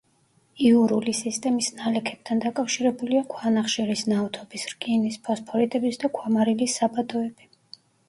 [0.69, 7.53] იურული სისტემის ნალექებთან დაკავშირებულია ქვანახშირის, ნავთობის, რკინის, ფოსფორიტების და ქვამარილის საბადოები.